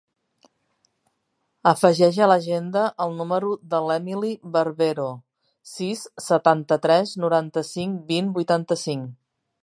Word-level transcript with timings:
Afegeix 1.71 2.15
a 2.25 2.29
l'agenda 2.31 2.85
el 3.05 3.13
número 3.19 3.51
de 3.73 3.81
l'Emily 3.89 4.31
Barbero: 4.55 5.05
sis, 5.73 6.05
setanta-tres, 6.29 7.13
noranta-cinc, 7.25 8.01
vint, 8.13 8.33
vuitanta-cinc. 8.39 9.13